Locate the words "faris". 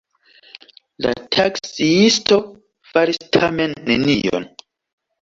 2.95-3.23